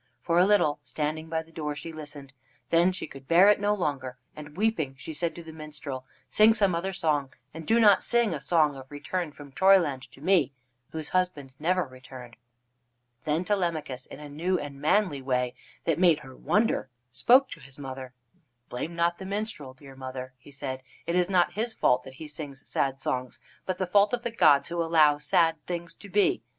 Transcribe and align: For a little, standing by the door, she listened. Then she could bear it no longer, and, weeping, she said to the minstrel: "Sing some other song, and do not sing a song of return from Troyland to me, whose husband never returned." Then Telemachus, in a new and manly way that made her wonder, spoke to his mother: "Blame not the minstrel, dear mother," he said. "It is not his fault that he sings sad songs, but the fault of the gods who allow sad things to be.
For 0.23 0.39
a 0.39 0.47
little, 0.47 0.79
standing 0.81 1.29
by 1.29 1.43
the 1.43 1.51
door, 1.51 1.75
she 1.75 1.93
listened. 1.93 2.33
Then 2.71 2.91
she 2.91 3.05
could 3.05 3.27
bear 3.27 3.49
it 3.51 3.59
no 3.59 3.71
longer, 3.75 4.17
and, 4.35 4.57
weeping, 4.57 4.95
she 4.97 5.13
said 5.13 5.35
to 5.35 5.43
the 5.43 5.51
minstrel: 5.53 6.07
"Sing 6.27 6.55
some 6.55 6.73
other 6.73 6.91
song, 6.91 7.31
and 7.53 7.67
do 7.67 7.79
not 7.79 8.01
sing 8.01 8.33
a 8.33 8.41
song 8.41 8.75
of 8.75 8.89
return 8.89 9.31
from 9.31 9.51
Troyland 9.51 10.09
to 10.09 10.19
me, 10.19 10.53
whose 10.89 11.09
husband 11.09 11.53
never 11.59 11.85
returned." 11.85 12.35
Then 13.25 13.45
Telemachus, 13.45 14.07
in 14.07 14.19
a 14.19 14.27
new 14.27 14.57
and 14.57 14.81
manly 14.81 15.21
way 15.21 15.53
that 15.83 15.99
made 15.99 16.21
her 16.21 16.35
wonder, 16.35 16.89
spoke 17.11 17.51
to 17.51 17.59
his 17.59 17.77
mother: 17.77 18.15
"Blame 18.69 18.95
not 18.95 19.19
the 19.19 19.25
minstrel, 19.27 19.75
dear 19.75 19.95
mother," 19.95 20.33
he 20.39 20.49
said. 20.49 20.81
"It 21.05 21.15
is 21.15 21.29
not 21.29 21.53
his 21.53 21.73
fault 21.73 22.01
that 22.05 22.13
he 22.15 22.27
sings 22.27 22.67
sad 22.67 22.99
songs, 22.99 23.37
but 23.67 23.77
the 23.77 23.85
fault 23.85 24.13
of 24.15 24.23
the 24.23 24.31
gods 24.31 24.69
who 24.69 24.81
allow 24.81 25.19
sad 25.19 25.63
things 25.67 25.93
to 25.93 26.09
be. 26.09 26.41